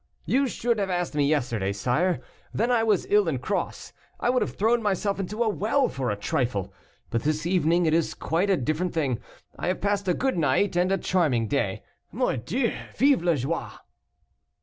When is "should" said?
0.47-0.79